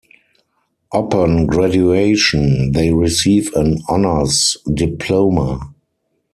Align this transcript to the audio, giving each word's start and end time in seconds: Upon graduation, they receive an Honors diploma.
Upon 0.95 1.45
graduation, 1.45 2.71
they 2.71 2.91
receive 2.91 3.53
an 3.53 3.83
Honors 3.87 4.57
diploma. 4.65 5.73